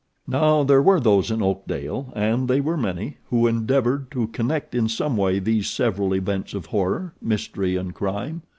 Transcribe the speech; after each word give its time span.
Now 0.25 0.63
there 0.63 0.81
were 0.81 0.99
those 0.99 1.29
in 1.29 1.43
Oakdale, 1.43 2.11
and 2.15 2.47
they 2.47 2.59
were 2.59 2.75
many, 2.75 3.17
who 3.29 3.45
endeavored 3.45 4.09
to 4.13 4.29
connect 4.29 4.73
in 4.73 4.89
some 4.89 5.15
way 5.15 5.37
these 5.37 5.69
several 5.69 6.15
events 6.15 6.55
of 6.55 6.65
horror, 6.65 7.13
mystery, 7.21 7.75
and 7.75 7.93
crime. 7.93 8.41